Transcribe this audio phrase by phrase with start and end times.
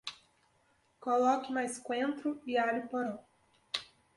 [0.99, 3.19] Coloque mais coentro e alho-poró